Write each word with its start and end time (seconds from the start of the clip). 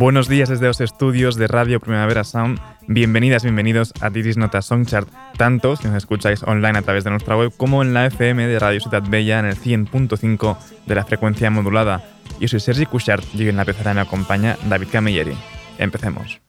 Buenos 0.00 0.28
días 0.28 0.48
desde 0.48 0.68
los 0.68 0.80
estudios 0.80 1.34
de 1.34 1.48
Radio 1.48 1.80
Primavera 1.80 2.22
Sound. 2.22 2.60
Bienvenidas, 2.86 3.42
bienvenidos 3.42 3.92
a 4.00 4.12
This 4.12 4.36
Nota 4.36 4.62
Songchart, 4.62 5.08
tanto 5.36 5.74
si 5.74 5.88
nos 5.88 5.96
escucháis 5.96 6.44
online 6.44 6.78
a 6.78 6.82
través 6.82 7.02
de 7.02 7.10
nuestra 7.10 7.36
web 7.36 7.52
como 7.56 7.82
en 7.82 7.94
la 7.94 8.06
FM 8.06 8.46
de 8.46 8.60
Radio 8.60 8.78
Ciudad 8.78 9.02
Bella 9.02 9.40
en 9.40 9.46
el 9.46 9.56
100.5 9.56 10.56
de 10.86 10.94
la 10.94 11.04
frecuencia 11.04 11.50
modulada. 11.50 12.04
Yo 12.38 12.46
soy 12.46 12.60
Sergi 12.60 12.86
Cushart 12.86 13.24
y 13.34 13.48
en 13.48 13.56
la 13.56 13.64
pezara 13.64 13.92
me 13.92 14.00
acompaña 14.00 14.56
David 14.68 14.86
Camilleri. 14.92 15.36
Empecemos. 15.78 16.40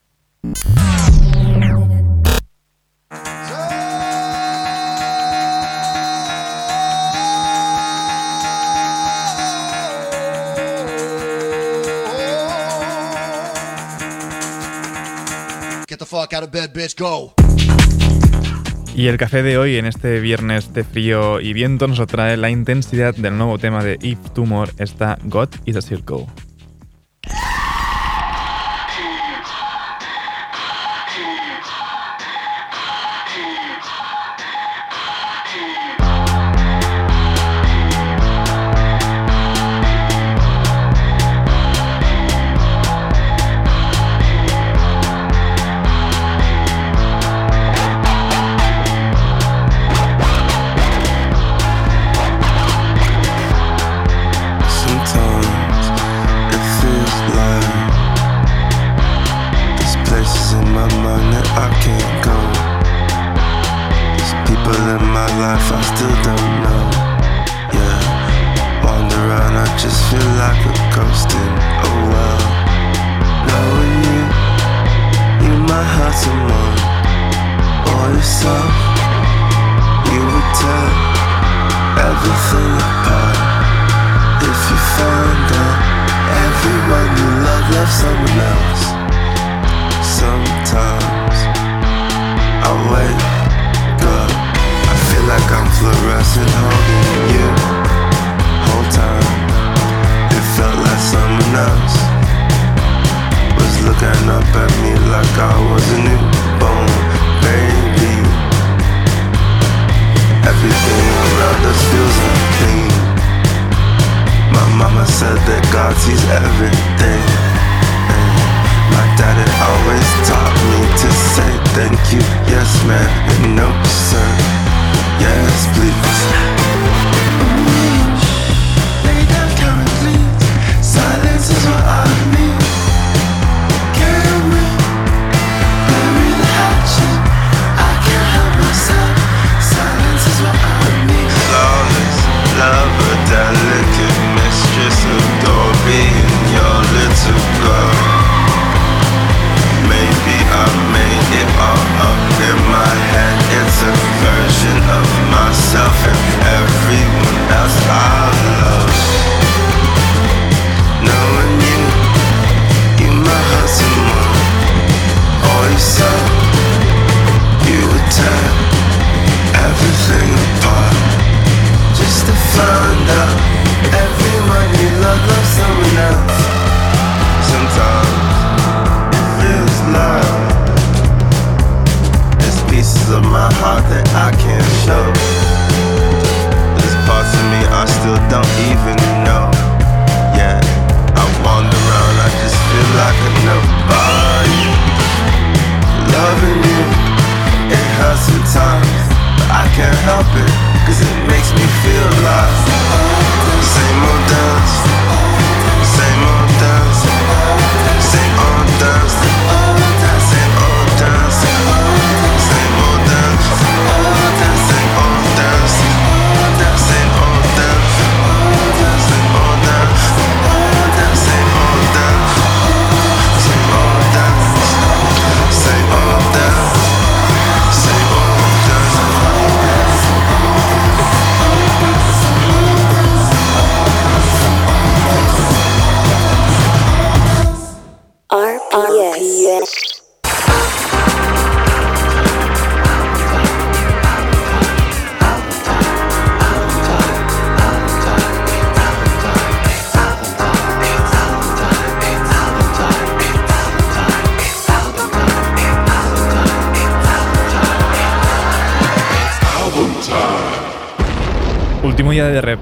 Y 18.96 19.08
el 19.08 19.18
café 19.18 19.44
de 19.44 19.58
hoy, 19.58 19.78
en 19.78 19.86
este 19.86 20.20
viernes 20.20 20.74
de 20.74 20.84
frío 20.84 21.40
y 21.40 21.54
viento, 21.54 21.88
nos 21.88 22.06
trae 22.08 22.36
la 22.36 22.50
intensidad 22.50 23.16
del 23.16 23.38
nuevo 23.38 23.58
tema 23.58 23.84
de 23.84 23.98
If 24.02 24.18
Tumor, 24.34 24.70
está 24.78 25.18
God 25.24 25.50
is 25.66 25.78
a 25.78 25.82
Circle. 25.82 26.26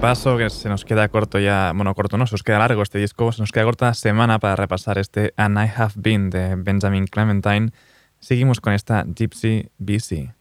Repaso, 0.08 0.38
que 0.38 0.50
se 0.50 0.70
nos 0.70 0.86
queda 0.86 1.10
corto 1.10 1.38
ya, 1.38 1.74
bueno, 1.76 1.94
corto 1.94 2.18
no, 2.18 2.26
se 2.26 2.34
nos 2.34 2.42
queda 2.42 2.60
largo 2.60 2.82
este 2.82 2.98
disco, 2.98 3.34
se 3.34 3.42
nos 3.42 3.52
queda 3.52 3.66
corta 3.66 3.94
semana 3.94 4.40
para 4.40 4.56
repasar 4.56 4.98
este 4.98 5.34
And 5.36 5.58
I 5.60 5.70
Have 5.76 5.96
Been 5.98 6.30
de 6.30 6.56
Benjamin 6.56 7.08
Clementine. 7.08 7.72
Seguimos 8.22 8.62
con 8.62 8.72
esta 8.72 9.04
Gypsy 9.04 9.70
BC. 9.78 10.34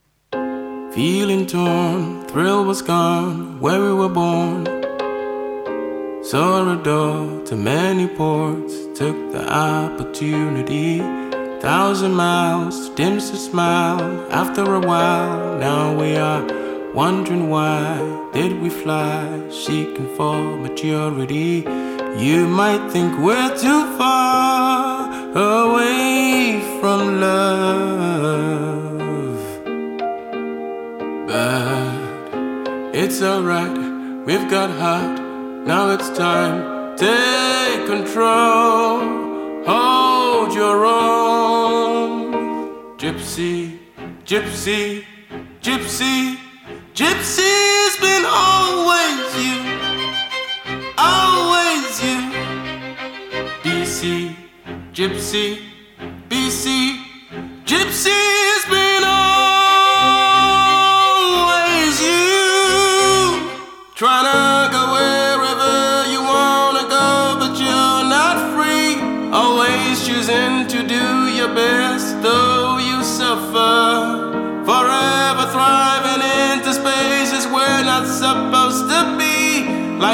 Feeling 0.93 1.45
torn, 1.47 2.25
thrill 2.27 2.65
was 2.65 2.81
gone, 2.81 3.59
where 3.59 3.81
we 3.81 3.91
were 3.91 4.07
born. 4.07 4.65
A 6.33 6.81
door 6.81 7.43
to 7.43 7.57
many 7.57 8.07
ports, 8.07 8.73
took 8.95 9.17
the 9.33 9.45
opportunity. 9.51 11.01
Thousand 11.59 12.15
miles, 12.15 12.89
dims 12.95 13.31
a 13.31 13.35
smile. 13.35 14.25
After 14.31 14.63
a 14.63 14.79
while, 14.79 15.57
now 15.59 15.93
we 15.93 16.15
are 16.15 16.66
wondering 16.97 17.47
why 17.47 17.95
did 18.33 18.59
we 18.59 18.69
fly, 18.71 19.21
seeking 19.51 20.09
for 20.15 20.57
maturity. 20.57 21.63
You 22.17 22.47
might 22.47 22.89
think 22.89 23.19
we're 23.19 23.55
too 23.55 23.83
far 23.99 25.07
away 25.35 26.59
from 26.81 27.21
love, 27.21 28.57
but 31.27 32.95
it's 32.95 33.21
alright. 33.21 33.77
We've 34.25 34.49
got 34.49 34.71
heart. 34.71 35.19
Now 35.67 35.91
it's 35.91 36.09
time. 36.17 36.97
Take 36.97 37.85
control. 37.85 39.01
Hold 39.69 40.51
your 40.55 40.83
own. 40.83 42.33
Gypsy, 42.97 43.77
gypsy, 44.25 45.05
gypsy. 45.61 46.36
Gypsy's 46.97 47.95
been 48.01 48.25
always 48.25 49.29
you, 49.37 49.57
always 50.97 52.01
you. 52.01 52.17
BC, 53.61 54.35
Gypsy, 54.93 55.59
BC, 56.27 56.97
Gypsy's 57.65 58.36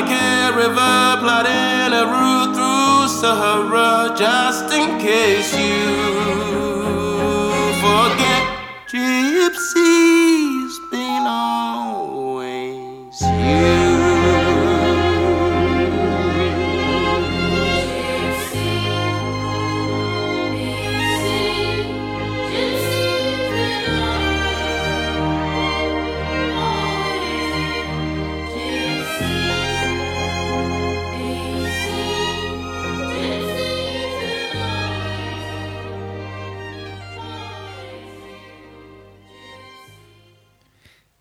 a 0.01 0.51
river 0.55 1.17
plotting 1.21 1.93
a 1.93 2.05
route 2.05 2.55
through 2.55 3.07
Sahara, 3.07 4.15
just 4.17 4.73
in 4.73 4.99
case 4.99 5.55
you 5.55 6.42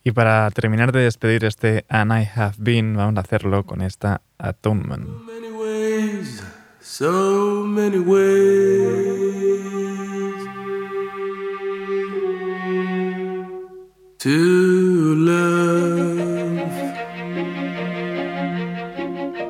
Y 0.05 0.11
para 0.11 0.51
terminar 0.51 0.91
de 0.91 1.01
despedir 1.01 1.45
este 1.45 1.85
And 1.89 2.13
I 2.13 2.29
Have 2.35 2.55
Been, 2.59 2.97
vamos 2.97 3.17
a 3.17 3.21
hacerlo 3.21 3.65
con 3.65 3.83
esta 3.83 4.23
Atonement. 4.39 5.07
So 5.07 5.25
many 5.25 5.51
ways, 5.53 6.43
so 6.81 7.65
many 7.65 7.99
ways 7.99 9.33
to 14.19 15.15
love. 15.15 15.93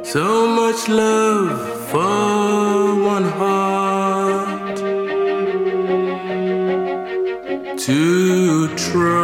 So 0.04 0.46
much 0.46 0.88
love 0.90 1.88
for 1.88 2.94
one 3.02 3.24
heart 3.38 4.76
to 7.78 8.68
try. 8.76 9.21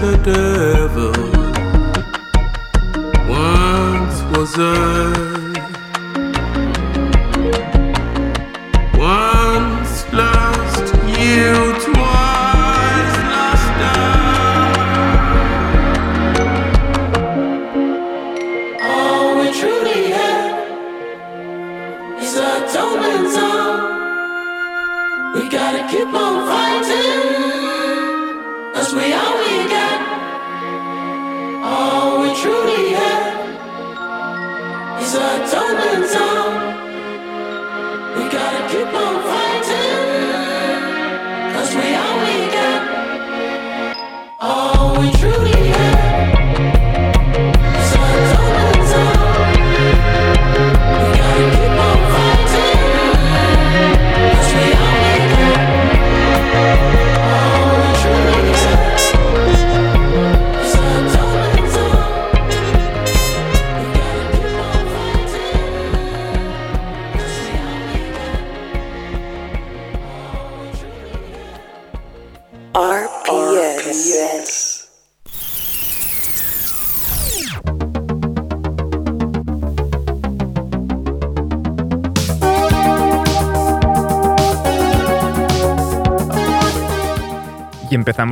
the 0.00 0.16
devil. 0.24 1.12
Once 3.28 4.22
was 4.34 4.56
a 4.58 5.29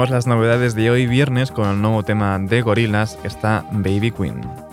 Las 0.07 0.29
novedades 0.29 0.77
de 0.77 0.91
hoy 0.91 1.07
viernes 1.07 1.51
con 1.51 1.69
el 1.69 1.83
nuevo 1.83 2.05
tema 2.05 2.39
de 2.39 2.63
Gorillaz, 2.63 3.19
está 3.25 3.65
Baby 3.73 4.13
Queen. 4.13 4.68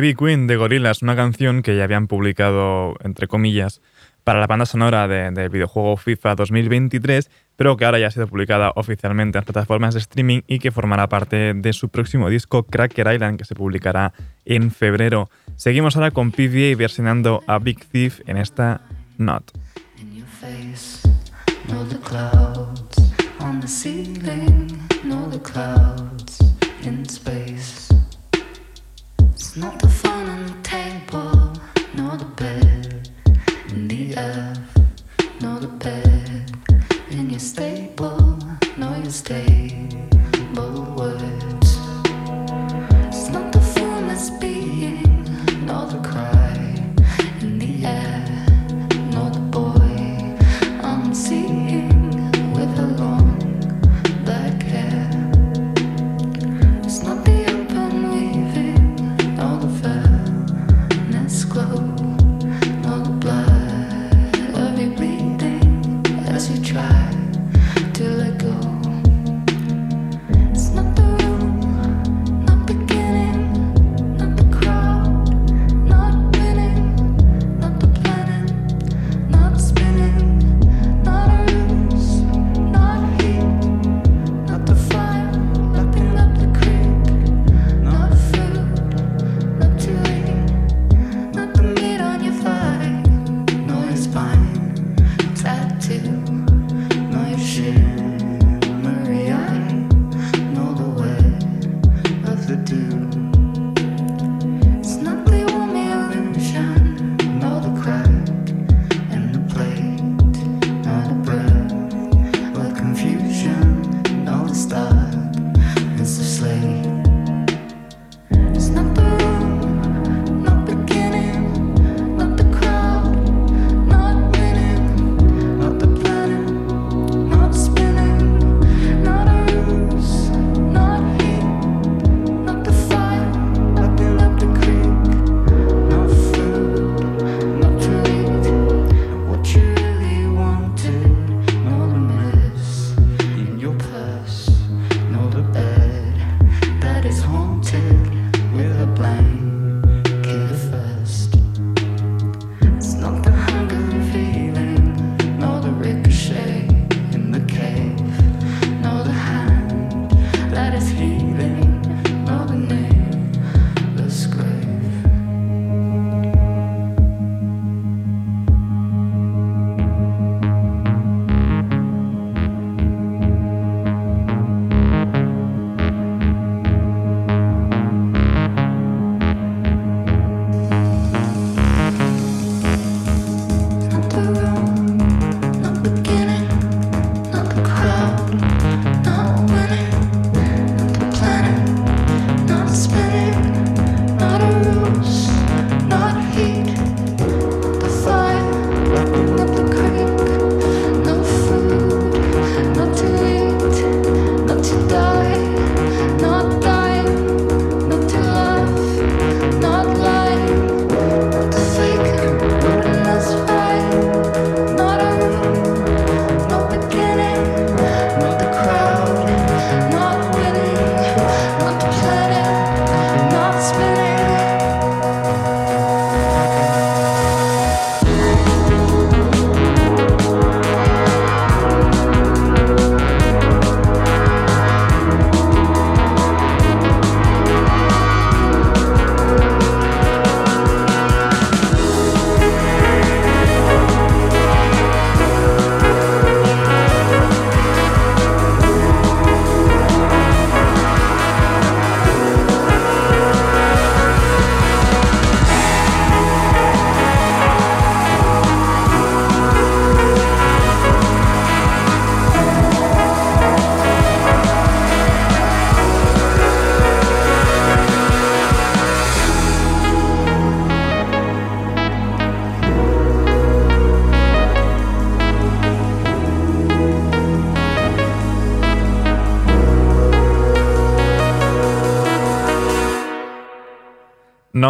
Baby 0.00 0.14
Queen 0.14 0.46
de 0.46 0.56
Gorillaz, 0.56 1.02
una 1.02 1.14
canción 1.14 1.60
que 1.60 1.76
ya 1.76 1.84
habían 1.84 2.06
publicado, 2.06 2.94
entre 3.04 3.28
comillas, 3.28 3.82
para 4.24 4.40
la 4.40 4.46
banda 4.46 4.64
sonora 4.64 5.06
del 5.06 5.50
videojuego 5.50 5.98
FIFA 5.98 6.36
2023, 6.36 7.30
pero 7.54 7.76
que 7.76 7.84
ahora 7.84 7.98
ya 7.98 8.06
ha 8.06 8.10
sido 8.10 8.26
publicada 8.26 8.72
oficialmente 8.76 9.36
en 9.36 9.44
plataformas 9.44 9.92
de 9.92 10.00
streaming 10.00 10.40
y 10.46 10.58
que 10.58 10.70
formará 10.70 11.06
parte 11.10 11.52
de 11.52 11.72
su 11.74 11.90
próximo 11.90 12.30
disco 12.30 12.62
Cracker 12.62 13.12
Island, 13.12 13.38
que 13.38 13.44
se 13.44 13.54
publicará 13.54 14.14
en 14.46 14.70
febrero. 14.70 15.28
Seguimos 15.56 15.96
ahora 15.96 16.12
con 16.12 16.32
PVA 16.32 16.74
versionando 16.78 17.42
a 17.46 17.58
Big 17.58 17.84
Thief 17.84 18.20
en 18.26 18.38
esta 18.38 18.80
Not. 19.18 19.52
It's 29.50 29.56
not 29.56 29.80
the 29.80 29.88
fun. 29.88 30.19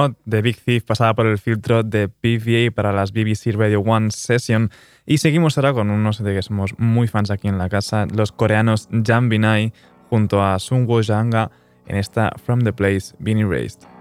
de 0.09 0.43
Big 0.43 0.57
Thief 0.57 0.85
pasada 0.85 1.15
por 1.15 1.27
el 1.27 1.39
filtro 1.39 1.83
de 1.83 2.07
BVA 2.07 2.75
para 2.75 2.93
las 2.93 3.13
BBC 3.13 3.53
Radio 3.55 3.81
One 3.81 4.11
Session. 4.11 4.71
Y 5.07 5.19
seguimos 5.19 5.59
ahora 5.59 5.73
con 5.73 5.91
unos 5.91 6.23
de 6.23 6.35
que 6.35 6.43
somos 6.43 6.75
muy 6.79 7.09
fans 7.09 7.31
aquí 7.31 7.49
en 7.49 7.59
la 7.59 7.69
casa, 7.69 8.07
los 8.07 8.33
coreanos 8.33 8.89
Jan 9.07 9.29
Binai 9.29 9.73
junto 10.09 10.43
a 10.43 10.59
Sunwoo 10.59 11.03
Janga 11.03 11.51
en 11.87 11.97
esta 11.97 12.33
From 12.45 12.61
the 12.61 12.73
Place 12.73 13.15
Being 13.19 13.39
Erased. 13.39 14.00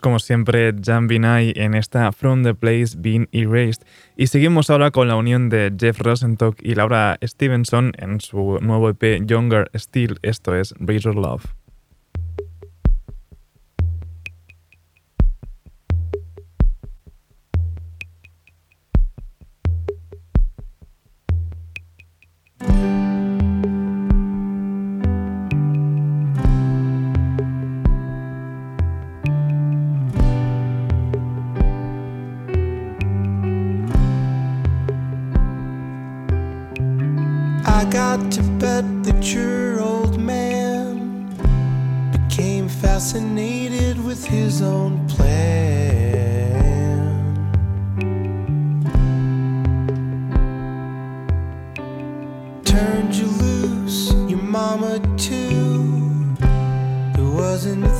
Como 0.00 0.18
siempre, 0.18 0.74
Jan 0.84 1.06
Binay 1.06 1.54
en 1.56 1.74
esta 1.74 2.12
From 2.12 2.42
the 2.42 2.54
Place 2.54 2.96
Being 2.98 3.28
Erased. 3.32 3.86
Y 4.14 4.26
seguimos 4.26 4.68
ahora 4.68 4.90
con 4.90 5.08
la 5.08 5.16
unión 5.16 5.48
de 5.48 5.72
Jeff 5.78 6.00
Rosenstock 6.00 6.58
y 6.62 6.74
Laura 6.74 7.18
Stevenson 7.22 7.92
en 7.96 8.20
su 8.20 8.58
nuevo 8.60 8.90
EP 8.90 9.24
Younger 9.24 9.70
Still. 9.74 10.18
Esto 10.22 10.54
es 10.54 10.74
Razor 10.78 11.14
Love. 11.14 11.59
doesn't 57.62 57.99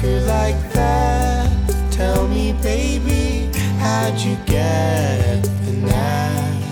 liquor 0.00 0.20
like 0.26 0.72
that? 0.72 1.50
Tell 1.90 2.26
me, 2.28 2.52
baby, 2.62 3.50
how'd 3.78 4.18
you 4.18 4.36
get 4.46 5.42
the 5.64 5.72
knack? 5.72 6.62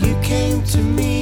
You 0.00 0.14
came 0.22 0.62
to 0.64 0.78
me. 0.78 1.13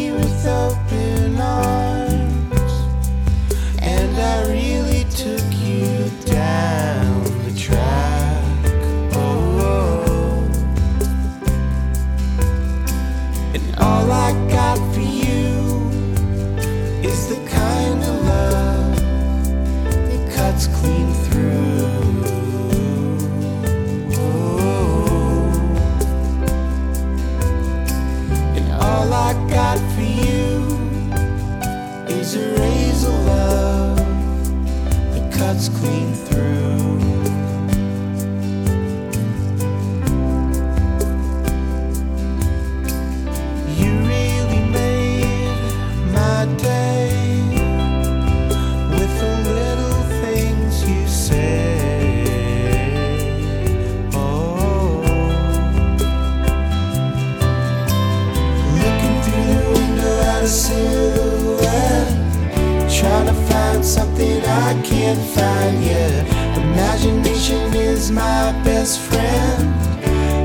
and 65.13 65.29
find 65.29 65.85
you. 65.85 66.63
Imagination 66.63 67.75
is 67.75 68.11
my 68.11 68.53
best 68.65 68.99
friend. 68.99 69.63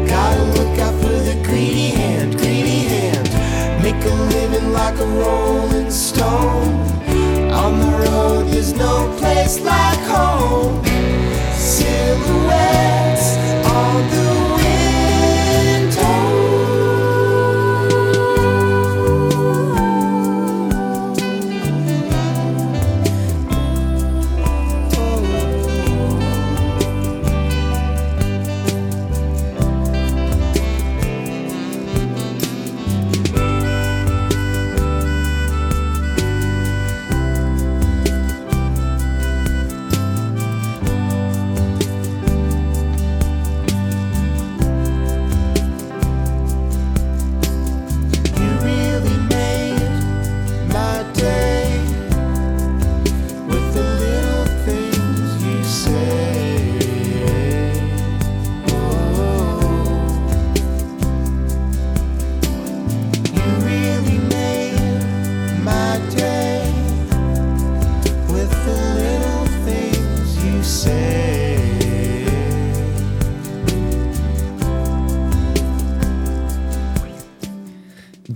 Gotta 0.08 0.43
look 0.58 0.80
out 0.80 0.93
for 1.01 1.17
the 1.30 1.39
greedy 1.43 1.89
hand, 1.91 2.38
greedy 2.38 2.82
hand. 2.93 3.27
Make 3.82 4.03
a 4.03 4.15
living 4.34 4.73
like 4.73 4.97
a 4.99 5.06
rolling 5.06 5.89
stone. 5.89 6.73
On 7.63 7.80
the 7.80 7.91
road, 8.03 8.47
there's 8.47 8.73
no 8.73 9.15
place 9.19 9.60
like 9.62 9.99
home. 9.99 10.87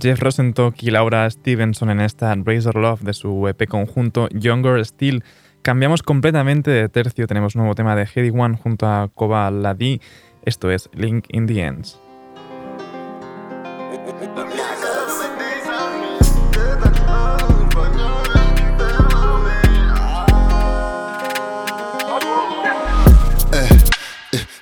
Jeff 0.02 0.20
Rosenstock 0.20 0.82
y 0.82 0.90
Laura 0.90 1.30
Stevenson 1.30 1.88
en 1.88 2.00
esta 2.00 2.34
Razor 2.34 2.74
Love 2.74 3.02
de 3.02 3.12
su 3.12 3.46
EP 3.46 3.68
conjunto 3.68 4.28
Younger 4.30 4.84
Still. 4.84 5.22
Cambiamos 5.62 6.02
completamente 6.02 6.72
de 6.72 6.88
tercio, 6.88 7.28
tenemos 7.28 7.54
un 7.54 7.60
nuevo 7.60 7.76
tema 7.76 7.94
de 7.94 8.08
Heady 8.12 8.30
One 8.36 8.56
junto 8.56 8.88
a 8.88 9.08
Koba 9.14 9.48
Ladi. 9.52 10.00
Esto 10.44 10.72
es 10.72 10.90
Link 10.92 11.26
in 11.28 11.46
the 11.46 11.62
Ends. 11.62 12.00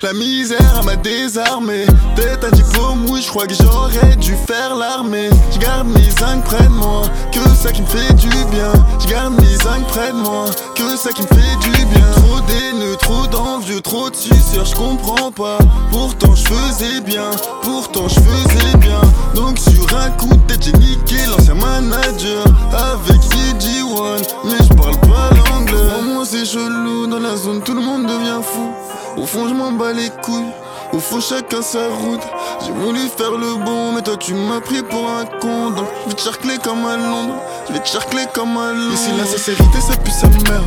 La 0.03 0.13
misère 0.13 0.83
m'a 0.85 0.95
désarmé. 0.95 1.85
Tête 2.15 2.43
un 2.43 2.51
diplôme, 2.51 3.05
oui, 3.09 3.21
je 3.21 3.29
crois 3.29 3.47
que 3.47 3.53
j'aurais 3.53 4.15
dû 4.15 4.35
faire 4.47 4.75
l'armée. 4.75 5.29
Je 5.51 5.59
garde 5.59 5.87
mes 5.87 6.09
zincs 6.09 6.43
près 6.43 6.63
de 6.63 6.69
moi, 6.69 7.03
que 7.31 7.47
ça 7.55 7.71
qui 7.71 7.81
me 7.81 7.87
fait 7.87 8.13
du 8.13 8.29
bien. 8.51 8.71
Je 8.99 9.07
garde 9.07 9.33
mes 9.39 9.55
zincs 9.57 9.87
près 9.87 10.11
de 10.11 10.17
moi, 10.17 10.45
que 10.75 10.95
ça 10.95 11.11
qui 11.11 11.21
me 11.21 11.27
fait 11.27 11.69
du 11.69 11.85
bien. 11.85 12.20
Trop 12.31 12.39
d'haineux, 12.43 12.95
trop 12.95 13.27
d'envieux, 13.27 13.81
trop 13.81 14.09
de 14.09 14.15
suceurs, 14.15 14.63
je 14.63 14.73
comprends 14.73 15.31
pas. 15.31 15.57
Pourtant 15.91 16.33
je 16.33 16.45
faisais 16.45 17.01
bien, 17.01 17.29
pourtant 17.61 18.07
je 18.07 18.21
faisais 18.21 18.77
bien. 18.77 19.01
Donc 19.35 19.59
sur 19.59 19.85
un 19.97 20.11
coup 20.11 20.29
de 20.29 20.39
tête, 20.47 20.63
j'ai 20.63 20.71
niqué 20.71 21.17
l'ancien 21.29 21.55
manager 21.55 22.45
avec 22.71 23.17
EG 23.17 23.83
One. 23.83 24.21
Mais 24.45 24.63
je 24.63 24.73
parle 24.75 24.97
pas 25.01 25.29
l'anglais. 25.35 25.75
Pour 25.93 26.03
moi 26.03 26.23
c'est 26.23 26.45
chelou 26.45 27.05
dans 27.05 27.19
la 27.19 27.35
zone, 27.35 27.61
tout 27.63 27.73
le 27.73 27.81
monde 27.81 28.03
devient 28.03 28.39
fou. 28.41 28.71
Au 29.17 29.25
fond, 29.25 29.49
je 29.49 29.53
m'en 29.53 29.73
bats 29.73 29.91
les 29.91 30.09
couilles. 30.23 30.53
Au 30.93 30.99
fond, 30.99 31.19
chacun 31.19 31.61
sa 31.61 31.89
route. 31.89 32.21
J'ai 32.65 32.71
voulu 32.71 32.99
faire 33.17 33.31
le 33.31 33.55
bon, 33.55 33.91
mais 33.93 34.03
toi 34.03 34.15
tu 34.15 34.33
m'as 34.35 34.61
pris 34.61 34.81
pour 34.83 35.09
un 35.09 35.25
con. 35.41 35.71
Donc 35.71 35.87
je 36.05 36.09
vais 36.09 36.15
te 36.15 36.21
charcler 36.21 36.57
comme 36.63 36.85
à 36.85 36.95
Londres. 36.95 37.35
Je 37.67 37.73
vais 37.73 37.79
te 37.79 37.89
charcler 37.89 38.23
comme 38.33 38.55
à 38.55 38.71
Londres. 38.71 38.93
Ici, 38.93 39.09
la 39.17 39.25
sincérité, 39.25 39.81
ça 39.81 39.97
pue 39.97 40.11
sa 40.11 40.27
mère. 40.27 40.63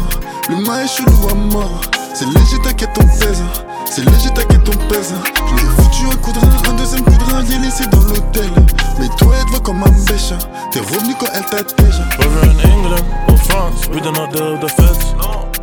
Maïs 0.52 0.84
est 0.84 0.96
chelou 0.96 1.28
à 1.30 1.34
mort. 1.34 1.80
C'est 2.12 2.26
léger, 2.26 2.58
t'inquiète, 2.62 2.92
ton 2.92 3.06
pèse. 3.06 3.42
C'est 3.86 4.04
léger, 4.04 4.30
t'inquiète, 4.34 4.64
ton 4.64 4.76
pèse. 4.88 5.14
Je 5.48 5.54
l'ai 5.54 5.70
foutu 5.70 6.06
un 6.12 6.16
coup 6.16 6.32
de 6.32 6.38
rein, 6.38 6.70
un 6.70 6.72
deuxième 6.74 7.02
coup 7.02 7.16
de 7.16 7.24
rein, 7.24 7.44
j'ai 7.48 7.58
laissé 7.58 7.86
dans 7.86 8.00
l'hôtel. 8.00 8.50
Mais 8.98 9.08
toi, 9.16 9.32
elle 9.38 9.46
te 9.46 9.50
voit 9.50 9.60
comme 9.60 9.82
un 9.82 10.04
bêche. 10.06 10.32
T'es 10.70 10.80
revenu 10.80 11.14
quand 11.18 11.26
elle 11.34 11.42
in 11.42 12.70
England 12.70 13.04
or 13.28 13.38
France, 13.38 13.88
we 13.88 14.00
do 14.00 14.12
not 14.12 14.32
deal 14.32 14.52
with 14.52 14.60
the 14.60 14.68
feds. 14.68 15.14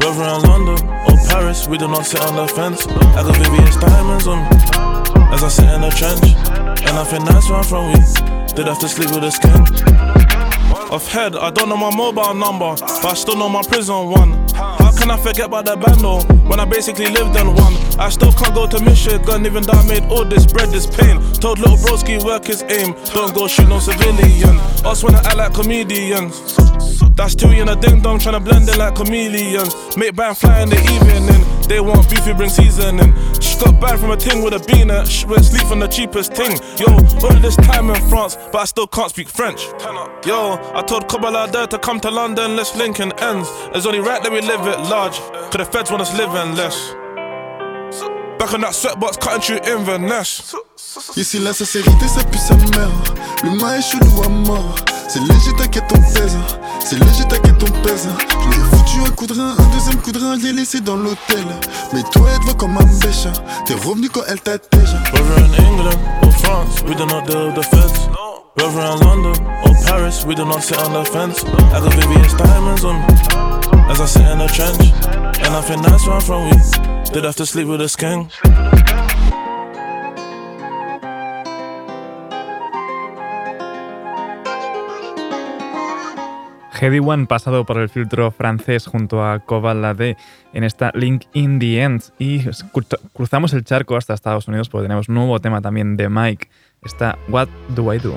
Whether 0.02 0.24
in 0.24 0.42
London 0.42 0.90
or 1.08 1.18
Paris, 1.28 1.68
we 1.70 1.78
do 1.78 1.88
not 1.88 2.04
sit 2.06 2.22
on 2.22 2.36
the 2.36 2.48
fence. 2.52 2.88
I 3.16 3.24
got 3.24 3.36
VVS 3.36 3.80
diamonds 3.80 4.28
on 4.28 4.40
me 4.40 4.50
as 5.32 5.44
I 5.44 5.50
sit 5.50 5.70
in 5.70 5.82
the 5.82 5.90
trench. 5.92 6.36
And 6.88 6.98
I 6.98 7.04
think 7.04 7.26
that's 7.26 7.50
where 7.50 7.60
I'm 7.60 7.64
from. 7.64 7.92
We 7.92 8.54
did 8.56 8.68
have 8.68 8.80
to 8.80 8.90
sleep 8.90 9.12
with 9.12 9.24
a 9.24 9.32
skin. 9.32 9.62
Off 10.92 11.08
head, 11.08 11.36
I 11.38 11.52
don't 11.52 11.70
know 11.70 11.78
my 11.78 11.96
mobile 11.96 12.34
number, 12.34 12.76
but 12.76 13.06
I 13.06 13.14
still 13.14 13.38
know 13.38 13.48
my 13.48 13.62
prison 13.62 14.10
one. 14.10 14.41
Can 15.02 15.10
I 15.10 15.18
forget 15.18 15.48
about 15.48 15.66
the 15.66 15.76
bando 15.76 16.22
when 16.48 16.60
I 16.60 16.66
basically 16.66 17.08
lived 17.08 17.36
in 17.36 17.48
one? 17.56 17.74
I 18.00 18.10
still 18.10 18.32
can't 18.32 18.54
go 18.54 18.68
to 18.68 18.80
Michigan, 18.86 19.24
Gun, 19.24 19.46
even 19.48 19.64
though 19.64 19.74
I 19.74 19.88
made 19.88 20.04
all 20.12 20.24
this 20.24 20.46
bread, 20.46 20.70
this 20.70 20.86
pain. 20.86 21.20
Told 21.42 21.58
little 21.58 21.76
broski 21.78 22.24
work 22.24 22.46
his 22.46 22.62
aim, 22.70 22.94
don't 23.12 23.34
go 23.34 23.48
shoot 23.48 23.68
no 23.68 23.80
civilian. 23.80 24.60
Us 24.86 25.04
wanna 25.04 25.18
act 25.26 25.38
like 25.38 25.56
comedians. 25.56 26.56
That's 27.16 27.34
two 27.34 27.50
in 27.50 27.70
a 27.70 27.76
ding 27.76 28.02
dong, 28.02 28.20
tryna 28.20 28.46
blend 28.46 28.70
in 28.70 28.78
like 28.78 28.94
chameleons. 28.94 29.74
Make 29.98 30.16
band 30.16 30.38
fly 30.38 30.62
in 30.62 30.70
the 30.70 30.78
evening. 30.78 31.41
They 31.72 31.80
want 31.80 32.10
beef, 32.10 32.26
bring 32.36 32.50
seasoning. 32.50 33.14
She 33.40 33.58
got 33.58 33.80
banned 33.80 34.02
from 34.02 34.12
a 34.12 34.18
ting 34.18 34.44
with 34.44 34.54
a 34.54 34.60
beaner. 34.60 35.10
She 35.10 35.26
went 35.26 35.46
sleep 35.46 35.66
from 35.68 35.80
the 35.80 35.88
cheapest 35.88 36.36
ting. 36.36 36.60
Yo, 36.76 36.92
all 37.24 37.40
this 37.40 37.56
time 37.56 37.90
in 37.90 37.96
France, 38.10 38.36
but 38.52 38.58
I 38.58 38.66
still 38.66 38.88
can't 38.88 39.10
speak 39.10 39.30
French. 39.30 39.64
Yo, 40.26 40.60
I 40.76 40.84
told 40.86 41.08
Kobalada 41.08 41.70
to 41.70 41.80
come 41.80 42.02
to 42.02 42.12
London, 42.12 42.58
let's 42.58 42.76
link 42.76 43.00
and 43.00 43.14
ends. 43.22 43.48
It's 43.74 43.86
only 43.86 44.02
right 44.02 44.22
that 44.22 44.34
we 44.34 44.42
live 44.42 44.68
it 44.68 44.80
large, 44.90 45.18
cause 45.50 45.60
the 45.60 45.64
feds 45.64 45.90
want 45.90 46.02
us 46.02 46.12
living 46.18 46.58
less. 46.58 46.92
Back 48.38 48.54
on 48.54 48.62
that 48.62 48.74
sweatbox, 48.74 49.22
cutting 49.22 49.42
through 49.42 49.72
Inverness. 49.72 50.54
Ici 51.16 51.40
la 51.40 51.54
sincérité 51.54 52.06
ça 52.10 52.22
pue 52.26 52.38
sa 52.38 52.56
mère 52.56 52.90
maïs 53.62 53.86
est 53.86 53.92
chelou 53.92 54.24
à 54.24 54.30
mort 54.30 54.76
C'est 55.14 55.20
léger 55.20 55.52
t'inquiète 55.58 55.88
ton 55.90 55.98
pèse 55.98 56.38
C'est 56.80 56.98
léger 56.98 57.26
t'inquiète 57.28 57.58
ton 57.58 57.66
pèse 57.84 58.08
Je 58.44 58.50
l'ai 58.50 58.64
foutu 58.64 59.00
un 59.06 59.10
coup 59.10 59.28
de 59.28 59.34
rein, 59.34 59.56
un 59.60 59.76
deuxième 59.76 59.98
coup 60.02 60.14
de 60.14 60.20
rein, 60.20 60.38
l'ai 60.38 60.54
laissé 60.54 60.80
dans 60.80 60.96
l'hôtel 60.96 61.44
Mais 61.92 62.02
toi 62.04 62.30
elle 62.32 62.40
te 62.40 62.46
voit 62.46 62.54
comme 62.54 62.78
un 62.78 62.86
bêche 63.02 63.28
T'es 63.66 63.74
revenu 63.74 64.08
quand 64.10 64.22
elle 64.30 64.40
t'a 64.40 64.58
déjà 64.58 65.00
Whether 65.12 65.44
in 65.44 65.66
England 65.66 66.00
or 66.24 66.32
France, 66.32 66.82
we 66.88 66.96
do 66.96 67.06
not 67.06 67.26
deal 67.28 67.48
with 67.48 67.56
the 67.56 67.64
feds. 67.64 68.08
Whether 68.56 68.80
in 68.80 69.00
London 69.00 69.46
or 69.66 69.76
Paris, 69.86 70.24
we 70.26 70.34
do 70.34 70.46
not 70.46 70.62
sit 70.64 70.80
on 70.80 70.94
the 70.94 71.04
fence. 71.10 71.44
I 71.44 71.82
got 71.82 71.92
VVS 71.92 72.38
diamonds 72.38 72.86
on 72.86 72.96
me 73.02 73.92
as 73.92 74.00
I 74.00 74.06
sit 74.06 74.26
in 74.32 74.38
the 74.40 74.48
trench. 74.48 74.80
And 75.44 75.54
I 75.54 75.62
think 75.62 75.84
that's 75.84 76.08
where 76.08 76.16
I'm 76.16 76.22
from. 76.22 76.50
We 76.50 77.12
did 77.12 77.26
have 77.26 77.36
to 77.36 77.46
sleep 77.46 77.68
with 77.68 77.82
a 77.82 77.90
skin. 77.90 78.30
Heady 86.82 86.98
One 86.98 87.28
pasado 87.28 87.64
por 87.64 87.78
el 87.78 87.90
filtro 87.90 88.32
francés 88.32 88.88
junto 88.88 89.24
a 89.24 89.38
Kobalade 89.38 90.18
en 90.52 90.64
esta 90.64 90.92
Link 90.96 91.26
in 91.34 91.60
the 91.60 91.80
End 91.80 92.02
y 92.18 92.42
cruzamos 93.14 93.54
el 93.54 93.64
charco 93.64 93.96
hasta 93.96 94.16
Estados 94.16 94.48
Unidos 94.48 94.68
porque 94.68 94.86
tenemos 94.86 95.08
nuevo 95.08 95.40
tema 95.40 95.62
también 95.62 95.96
de 95.96 96.10
Mike, 96.10 96.50
está 96.84 97.20
What 97.30 97.50
Do 97.76 97.94
I 97.94 98.00
Do? 98.00 98.16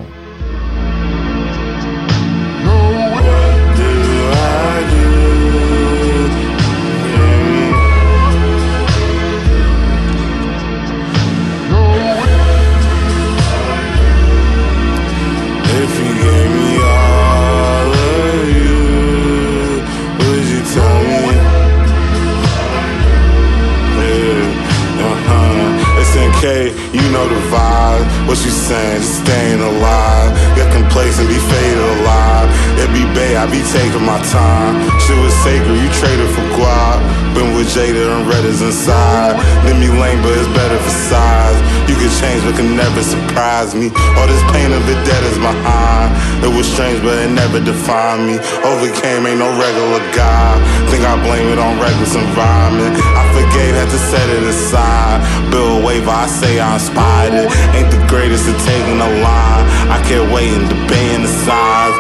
Defined 47.64 48.29
me. 48.29 48.37
Overcame, 48.62 49.27
ain't 49.27 49.40
no 49.40 49.50
regular 49.57 50.00
guy. 50.12 50.53
Think 50.92 51.03
I 51.05 51.16
blame 51.24 51.48
it 51.48 51.59
on 51.59 51.81
reckless 51.81 52.14
environment. 52.14 52.92
I 53.16 53.24
forgave, 53.33 53.74
had 53.74 53.88
to 53.88 54.00
set 54.12 54.29
it 54.29 54.44
aside. 54.44 55.24
Bill 55.50 55.81
waiver, 55.85 56.12
I 56.12 56.27
say 56.27 56.61
I 56.61 56.74
inspired 56.77 57.35
it. 57.35 57.48
Ain't 57.74 57.90
the 57.90 58.00
greatest 58.07 58.48
at 58.48 58.59
taking 58.68 59.00
a 59.00 59.11
line. 59.24 59.64
I 59.88 59.98
kept 60.05 60.31
waiting, 60.31 60.68
debating 60.68 61.24
the 61.24 61.33
signs. 61.48 61.96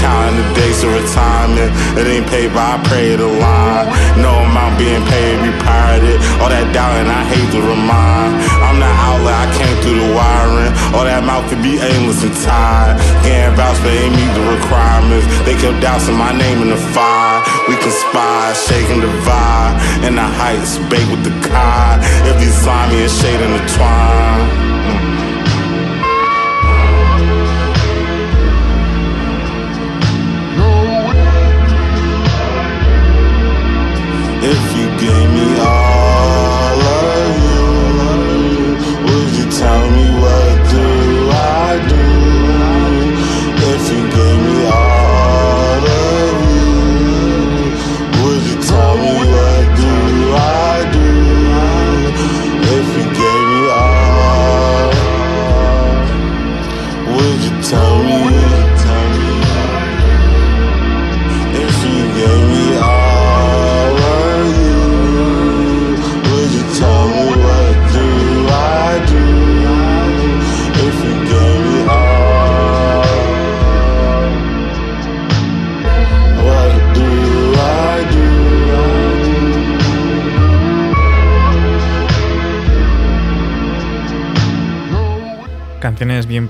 Counting 0.00 0.40
the 0.40 0.46
days 0.56 0.80
to 0.80 0.88
retirement. 0.88 1.70
It 2.00 2.08
ain't 2.08 2.26
paid, 2.32 2.50
but 2.56 2.64
I 2.64 2.76
pray 2.88 3.16
the 3.16 3.28
line. 3.28 3.86
No 4.16 4.32
amount 4.48 4.80
being 4.80 5.04
paid, 5.04 5.36
be 5.44 5.52
pirated. 5.60 6.16
All 6.40 6.48
that 6.48 6.64
doubting, 6.72 7.04
I 7.04 7.22
hate 7.28 7.50
to 7.52 7.60
remind. 7.60 8.40
I'm 8.64 8.80
the 8.80 8.88
outlet, 8.88 9.36
I 9.36 9.46
came 9.60 9.76
through 9.84 10.00
the 10.00 10.10
wiring. 10.16 10.72
All 10.96 11.04
that 11.04 11.20
mouth 11.20 11.44
could 11.52 11.60
be 11.60 11.76
aimless 11.76 12.24
and 12.24 12.32
tired. 12.40 12.96
Getting 13.20 13.52
vouch, 13.60 13.76
but 13.84 13.92
ain't 13.92 14.16
meet 14.16 14.32
the 14.32 14.44
requirements. 14.56 15.26
They 15.44 15.54
kept 15.60 15.84
dousing 15.84 16.16
my 16.16 16.32
name 16.32 16.64
in 16.64 16.72
the 16.72 16.80
fire. 16.96 17.44
We 17.68 17.76
conspire, 17.76 18.56
shaking 18.56 19.04
the 19.04 19.12
vibe. 19.28 19.74
In 20.08 20.16
the 20.16 20.24
heights, 20.24 20.80
bait 20.88 21.04
with 21.12 21.28
the 21.28 21.34
kai. 21.44 22.00
Every 22.24 22.48
slimy 22.48 23.04
and 23.04 23.12
shade 23.12 23.40
in 23.44 23.52
the 23.52 23.62
twine. 23.76 25.39
If 34.42 34.76
you 34.78 34.86
gave 34.98 35.30
me 35.34 35.58
all 35.60 35.99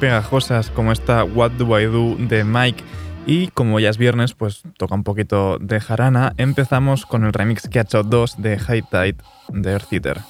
pegajosas 0.00 0.70
como 0.70 0.90
esta 0.90 1.22
What 1.22 1.52
Do 1.52 1.78
I 1.78 1.84
Do 1.84 2.16
de 2.18 2.42
Mike. 2.42 2.82
Y 3.26 3.48
como 3.48 3.78
ya 3.78 3.90
es 3.90 3.98
viernes, 3.98 4.32
pues 4.32 4.62
toca 4.78 4.94
un 4.94 5.04
poquito 5.04 5.58
de 5.58 5.78
jarana. 5.78 6.32
Empezamos 6.38 7.06
con 7.06 7.24
el 7.24 7.32
remix 7.32 7.68
que 7.68 7.78
ha 7.78 7.82
hecho 7.82 8.02
2 8.02 8.42
de 8.42 8.58
High 8.58 8.82
Tide 8.90 9.16
de 9.50 9.70
Earth 9.70 9.92
Eater. 9.92 10.20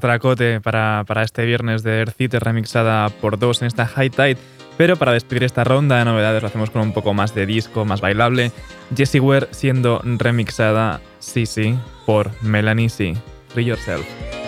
Matracote 0.00 0.62
para, 0.62 1.04
para 1.06 1.22
este 1.22 1.44
viernes 1.44 1.82
de 1.82 1.98
Earth 1.98 2.34
remixada 2.42 3.10
por 3.10 3.38
dos 3.38 3.60
en 3.60 3.68
esta 3.68 3.86
High 3.86 4.08
Tide. 4.08 4.38
Pero 4.78 4.96
para 4.96 5.12
despedir 5.12 5.44
esta 5.44 5.62
ronda 5.62 5.98
de 5.98 6.06
novedades 6.06 6.40
lo 6.40 6.48
hacemos 6.48 6.70
con 6.70 6.80
un 6.80 6.94
poco 6.94 7.12
más 7.12 7.34
de 7.34 7.44
disco, 7.44 7.84
más 7.84 8.00
bailable. 8.00 8.50
Jessie 8.96 9.20
Ware 9.20 9.48
siendo 9.50 10.00
remixada, 10.02 11.02
sí, 11.18 11.44
sí, 11.44 11.78
por 12.06 12.30
Melanie 12.42 12.88
C. 12.88 13.14
Free 13.48 13.66
Yourself. 13.66 14.39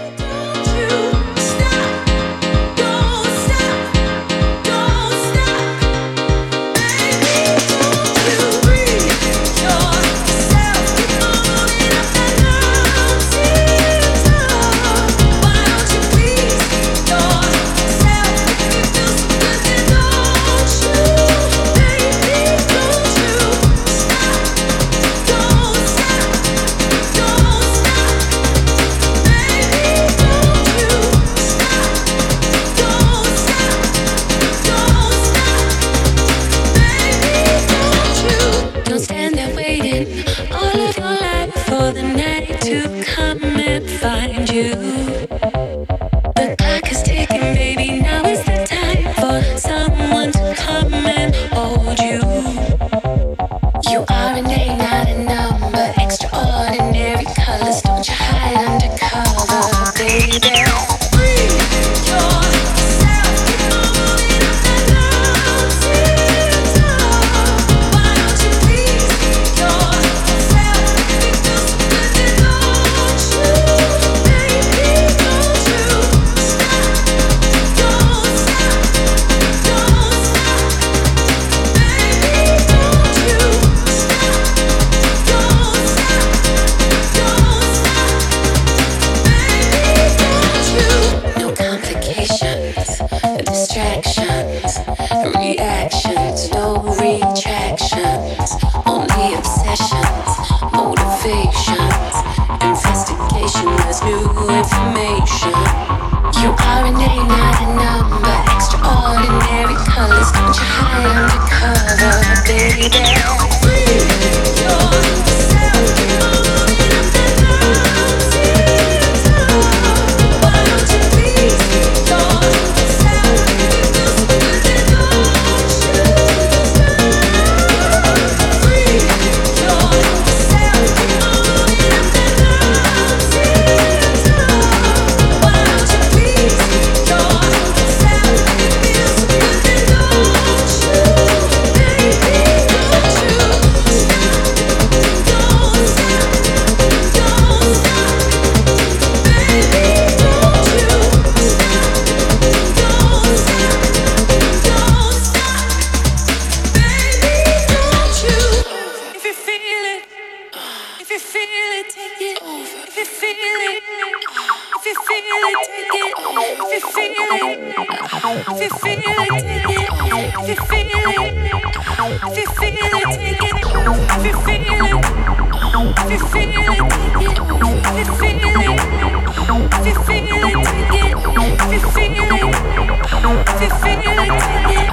If 183.24 183.62
you 183.62 183.68
feel 183.68 184.00
it, 184.02 184.34
take 184.42 184.78
it. 184.78 184.90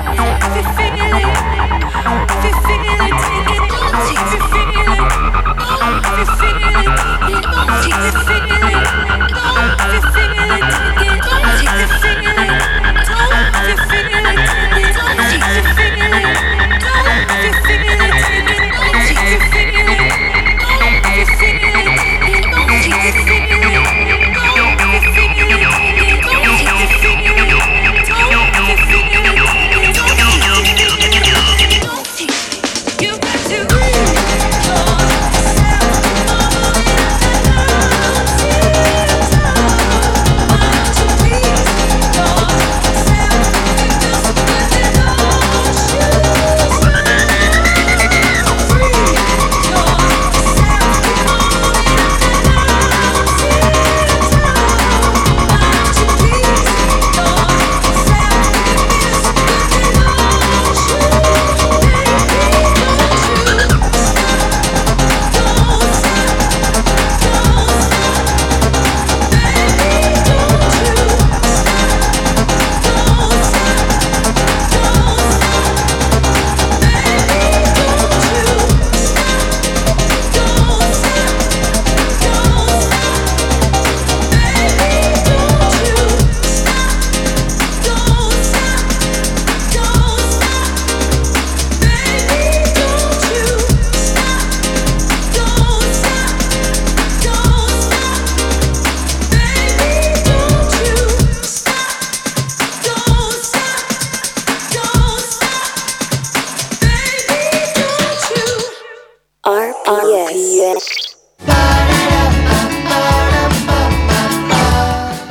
If 0.56 0.79
you 0.79 0.79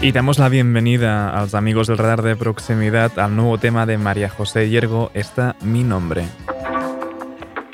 Y 0.00 0.12
damos 0.12 0.38
la 0.38 0.48
bienvenida 0.48 1.36
a 1.36 1.40
los 1.40 1.56
amigos 1.56 1.88
del 1.88 1.98
radar 1.98 2.22
de 2.22 2.36
proximidad 2.36 3.18
al 3.18 3.34
nuevo 3.34 3.58
tema 3.58 3.84
de 3.84 3.98
María 3.98 4.28
José 4.28 4.68
Hiergo, 4.68 5.10
está 5.12 5.56
mi 5.60 5.82
nombre. 5.82 6.22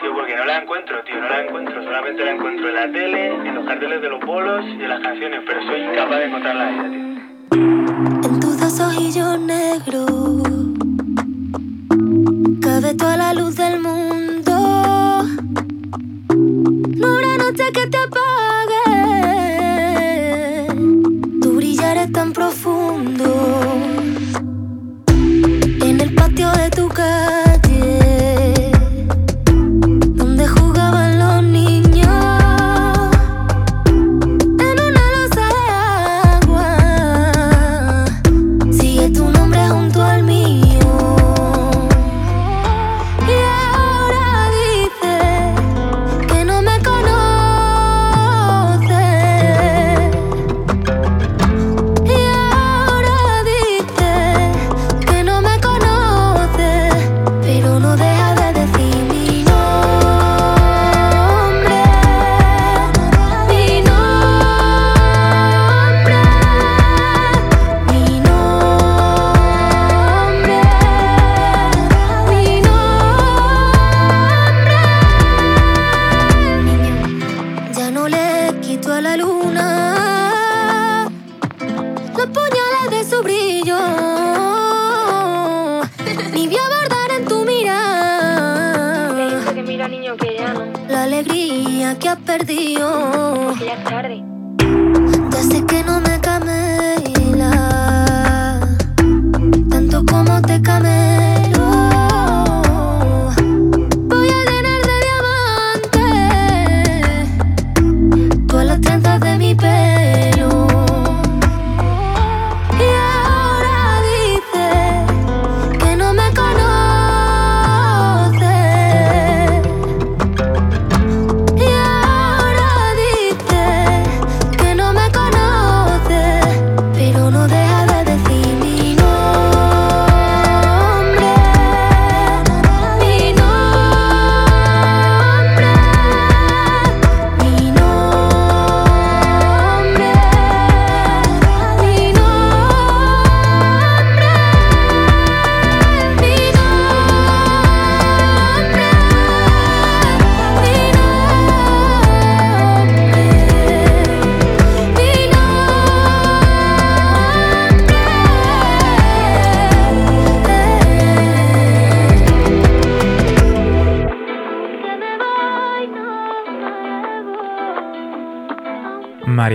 Tío, 0.01 0.15
porque 0.15 0.35
no 0.35 0.47
la 0.47 0.63
encuentro, 0.63 0.97
tío, 1.05 1.21
no 1.21 1.29
la 1.29 1.45
encuentro. 1.45 1.85
Solamente 1.85 2.25
la 2.25 2.31
encuentro 2.33 2.69
en 2.69 2.75
la 2.75 2.91
tele, 2.91 3.49
en 3.49 3.55
los 3.55 3.67
carteles 3.67 4.01
de 4.01 4.09
los 4.09 4.25
bolos 4.25 4.65
y 4.65 4.83
en 4.83 4.89
las 4.89 5.03
canciones, 5.03 5.41
pero 5.47 5.63
soy 5.67 5.83
incapaz 5.83 6.19
de 6.19 6.25
encontrarla 6.25 6.65
a 6.65 6.71
ella, 6.71 6.89
tío. 6.89 7.05
En 8.31 8.41
tus 8.41 8.59
dos 8.59 8.81
ojillos 8.81 9.41
negros 9.41 10.43
cabe 12.63 12.95
toda 12.95 13.17
la 13.19 13.35
luz 13.35 13.55
del 13.55 13.81
mundo. 13.81 15.25
No 16.97 17.07
habrá 17.07 17.37
noche 17.37 17.65
que 17.75 17.87
te 17.87 17.99
apague. 17.99 18.64
Profundo. 22.35 23.61
En 25.89 26.01
el 26.01 26.15
patio 26.15 26.51
de 26.51 26.69
tu 26.71 26.89
calle, 26.89 27.44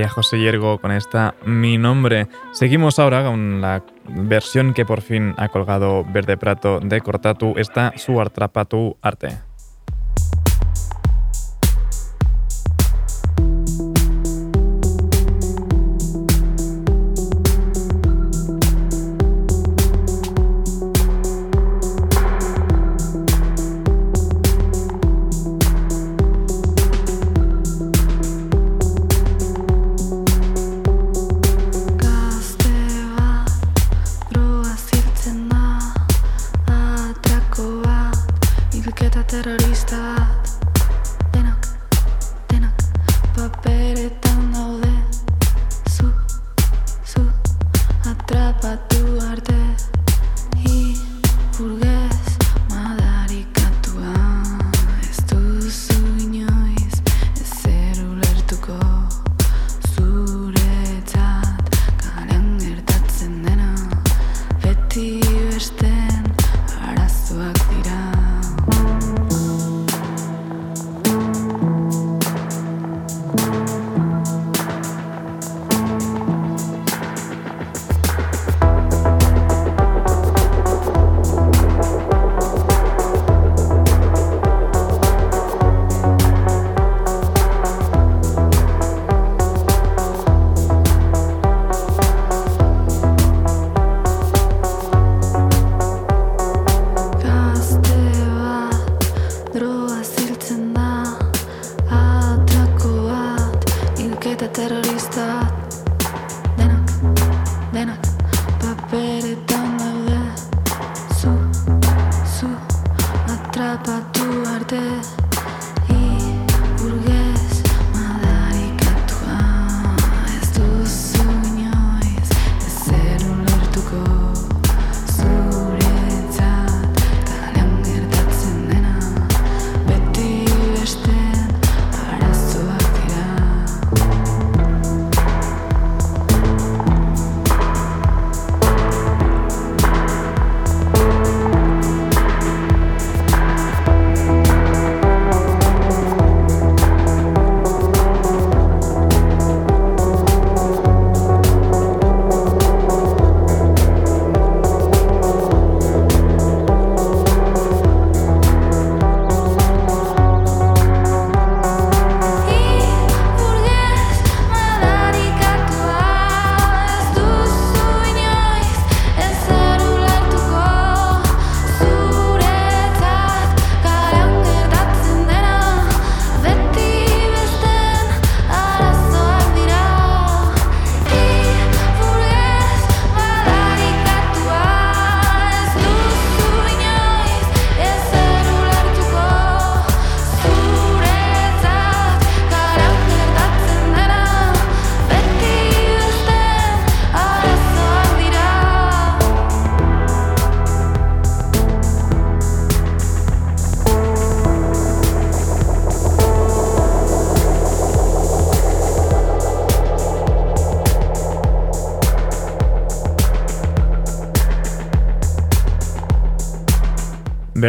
José 0.10 0.40
Yergo 0.40 0.80
con 0.80 0.92
esta 0.92 1.36
Mi 1.46 1.78
Nombre. 1.78 2.28
Seguimos 2.52 3.00
ahora 3.00 3.24
con 3.24 3.62
la 3.62 3.84
versión 4.08 4.74
que 4.74 4.86
por 4.86 5.02
fin 5.02 5.34
ha 5.38 5.50
colgado 5.50 6.04
Verde 6.04 6.38
Prato 6.38 6.80
de 6.80 7.02
Cortatu, 7.02 7.54
esta 7.58 7.94
Su 7.98 8.20
Artrapatu 8.20 8.98
Arte. 9.02 9.49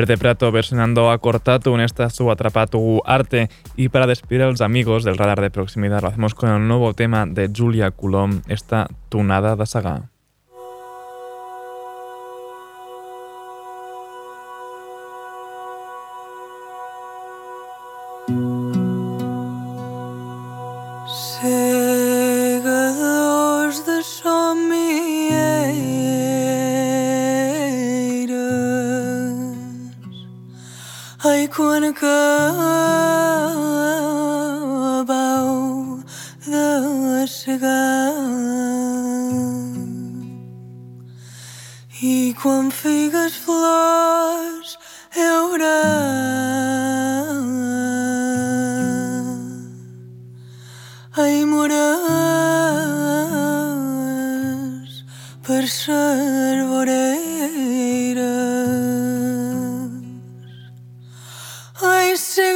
Verde 0.01 0.17
Prato 0.17 0.51
versionando 0.51 1.11
a 1.11 1.19
Cortatu 1.19 1.75
en 1.75 1.83
esta 1.83 2.09
su 2.09 2.31
Atrapatu 2.31 3.03
Arte. 3.05 3.51
Y 3.77 3.91
para 3.91 4.07
despedir 4.07 4.41
a 4.41 4.47
los 4.47 4.63
amigos 4.63 5.05
del 5.05 5.19
radar 5.19 5.43
de 5.43 5.51
proximidad, 5.51 6.01
lo 6.01 6.09
hacemos 6.09 6.35
con 6.35 6.49
el 6.49 6.67
nuevo 6.67 6.95
tema 6.95 7.27
de 7.27 7.51
Julia 7.55 7.91
Coulomb, 7.91 8.41
esta 8.49 8.89
Tunada 9.11 9.57
da 9.57 9.67
Saga. 9.67 10.09
acabam 31.91 32.15
de 36.41 37.27
chegar. 37.27 38.15
E 42.03 42.35
com 42.41 42.71
figas 42.71 43.35
flores, 43.35 44.79
eu 45.17 45.59
não. 45.59 47.50
used 62.21 62.35
to 62.37 62.50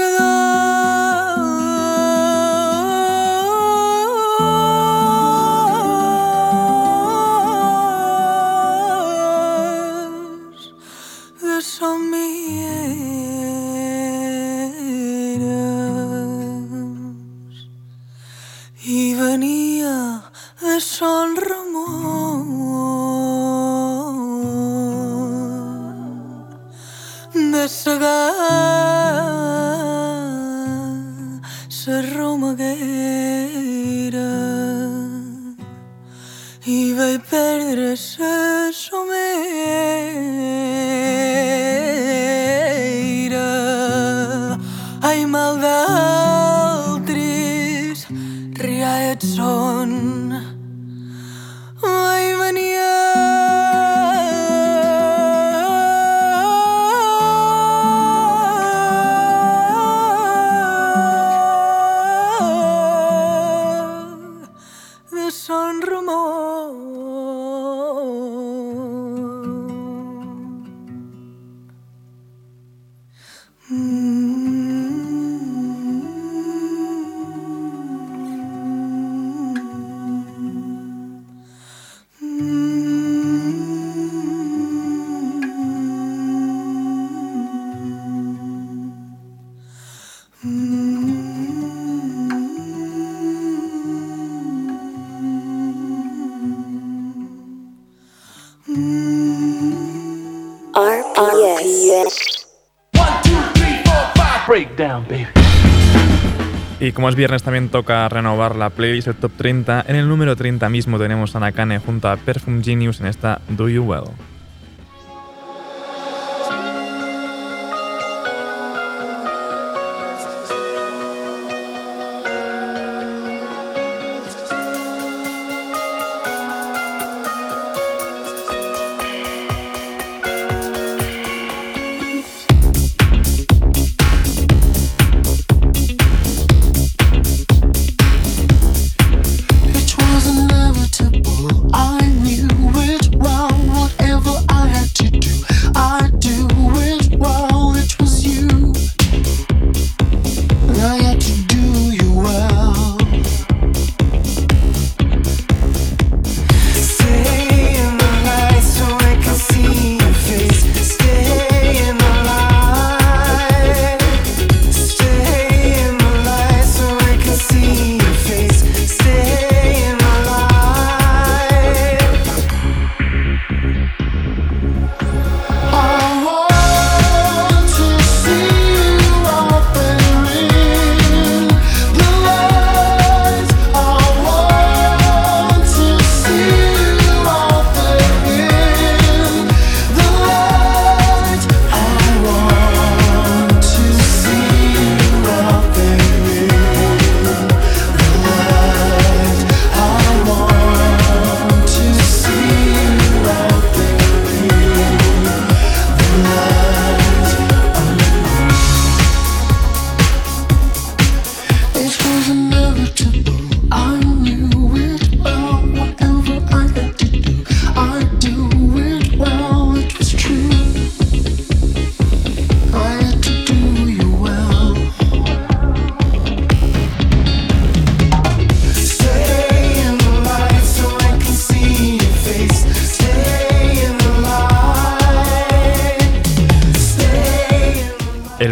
Como 107.04 107.10
es 107.10 107.16
viernes 107.16 107.42
también 107.42 107.68
toca 107.68 108.08
renovar 108.08 108.56
la 108.56 108.70
playlist 108.70 109.08
del 109.08 109.16
top 109.16 109.32
30. 109.36 109.84
En 109.88 109.96
el 109.96 110.08
número 110.08 110.36
30 110.36 110.70
mismo 110.70 110.98
tenemos 110.98 111.36
a 111.36 111.40
Nakane 111.40 111.78
junto 111.78 112.08
a 112.08 112.16
Perfume 112.16 112.64
Genius 112.64 112.98
en 113.02 113.08
esta 113.08 113.42
Do 113.46 113.68
You 113.68 113.82
Well. 113.82 114.04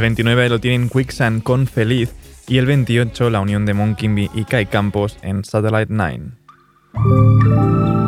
29 0.02 0.48
lo 0.48 0.58
tienen 0.58 0.88
Quicksand 0.88 1.44
con 1.44 1.68
Feliz 1.68 2.12
y 2.48 2.58
el 2.58 2.66
28 2.66 3.30
la 3.30 3.40
unión 3.40 3.64
de 3.64 3.72
Monkey 3.72 4.28
y 4.34 4.44
Kai 4.44 4.66
Campos 4.66 5.16
en 5.22 5.44
Satellite 5.44 5.86
9. 5.90 8.01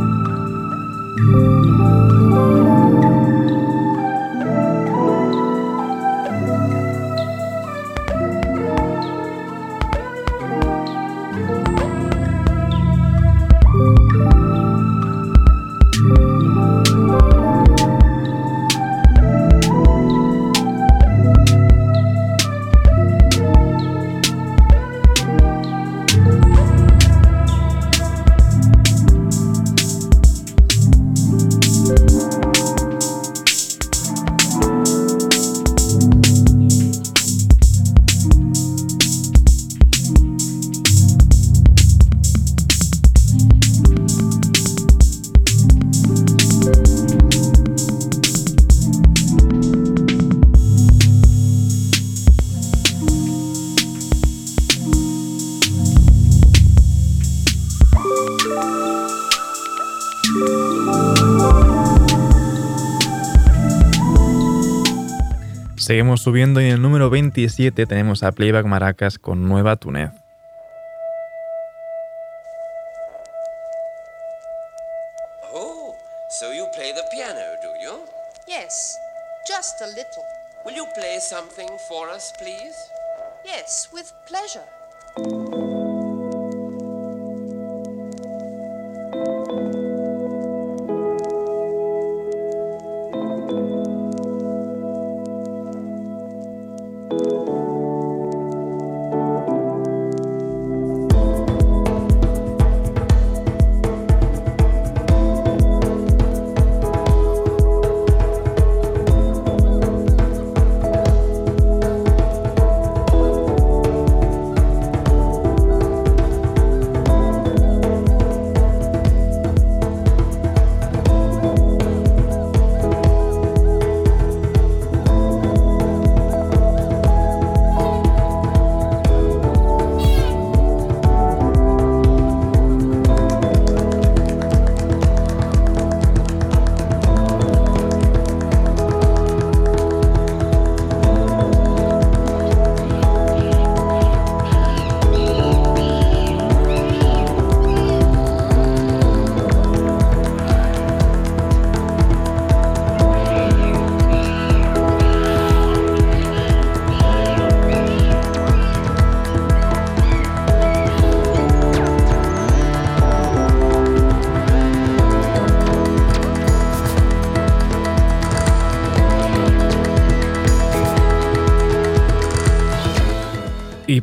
subiendo 66.24 66.62
y 66.62 66.64
en 66.64 66.72
el 66.72 66.82
número 66.82 67.10
27 67.10 67.84
tenemos 67.84 68.22
a 68.22 68.32
Playback 68.32 68.64
Maracas 68.64 69.18
con 69.18 69.46
Nueva 69.46 69.76
Túnez. 69.76 70.23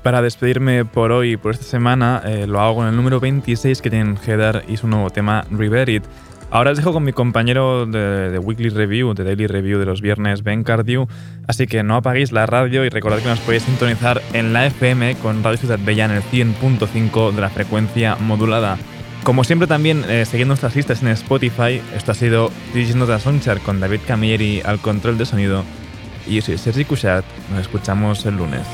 Para 0.03 0.21
despedirme 0.21 0.85
por 0.85 1.11
hoy, 1.11 1.37
por 1.37 1.53
esta 1.53 1.65
semana, 1.65 2.21
eh, 2.25 2.47
lo 2.47 2.59
hago 2.59 2.75
con 2.75 2.87
el 2.87 2.95
número 2.95 3.19
26 3.19 3.81
que 3.81 3.89
tienen 3.89 4.17
Heather 4.17 4.63
y 4.67 4.77
su 4.77 4.87
nuevo 4.87 5.09
tema 5.09 5.45
Riverit. 5.51 6.03
Ahora 6.49 6.71
os 6.71 6.77
dejo 6.77 6.91
con 6.91 7.03
mi 7.03 7.13
compañero 7.13 7.85
de, 7.85 8.29
de, 8.29 8.37
Weekly 8.39 8.69
Review, 8.69 9.13
de 9.13 9.23
Daily 9.23 9.47
Review 9.47 9.79
de 9.79 9.85
los 9.85 10.01
viernes, 10.01 10.43
Ben 10.43 10.63
Cardew. 10.63 11.07
Así 11.47 11.65
que 11.65 11.81
no 11.81 11.95
apaguéis 11.95 12.33
la 12.33 12.45
radio 12.45 12.83
y 12.83 12.89
recordad 12.89 13.19
que 13.19 13.29
nos 13.29 13.39
podéis 13.39 13.63
sintonizar 13.63 14.21
en 14.33 14.51
la 14.51 14.65
FM 14.65 15.15
con 15.15 15.43
Radio 15.43 15.57
Ciudad 15.57 15.79
Bella 15.81 16.05
en 16.05 16.11
el 16.11 16.23
100.5 16.23 17.31
de 17.31 17.41
la 17.41 17.49
frecuencia 17.49 18.17
modulada. 18.17 18.77
Como 19.23 19.45
siempre 19.45 19.67
también, 19.67 20.03
eh, 20.09 20.25
siguiendo 20.25 20.51
nuestras 20.51 20.75
listas 20.75 21.01
en 21.03 21.09
Spotify, 21.09 21.81
esto 21.95 22.11
ha 22.11 22.15
sido 22.15 22.51
Digis 22.73 22.95
Nota 22.95 23.19
Songchart 23.19 23.63
con 23.63 23.79
David 23.79 24.01
Camilleri 24.05 24.61
al 24.65 24.79
control 24.79 25.17
de 25.17 25.25
sonido. 25.25 25.63
Y 26.27 26.35
yo 26.35 26.41
soy 26.41 26.57
Sergi 26.57 26.83
Cuchat, 26.83 27.23
nos 27.51 27.61
escuchamos 27.61 28.25
el 28.25 28.35
lunes. 28.35 28.65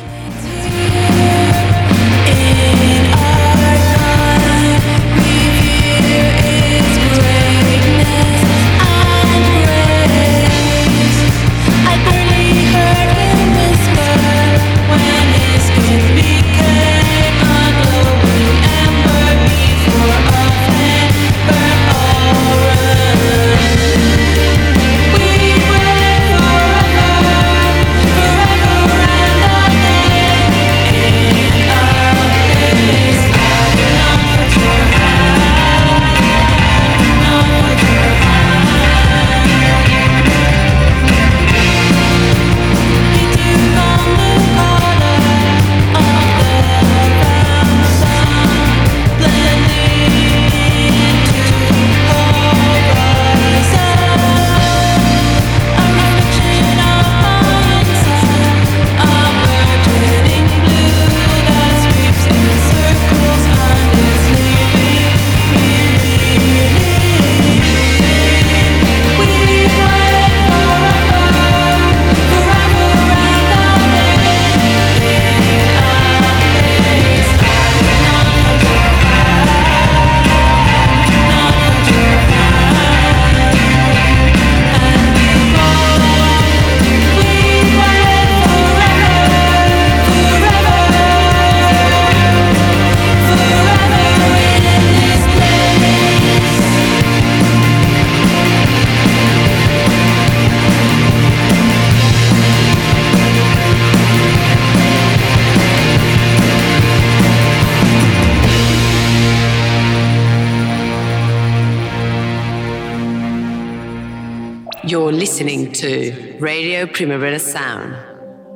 Sound, 117.48 117.96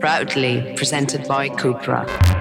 proudly 0.01 0.73
presented 0.75 1.25
by 1.25 1.47
Cupra. 1.47 2.40